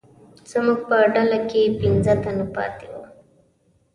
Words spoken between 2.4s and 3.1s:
پاتې وو.